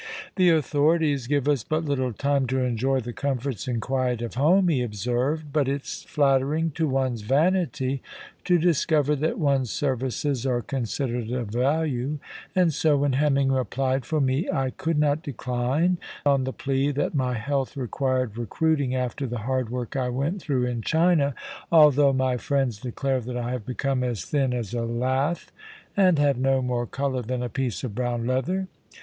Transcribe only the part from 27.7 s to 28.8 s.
of brown leather.